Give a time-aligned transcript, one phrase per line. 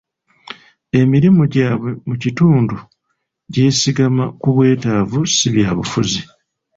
[1.01, 2.75] Emirimu gyabwe mu kitundu
[3.53, 6.21] gyesigama ku bwetaavu si bya bufuzi.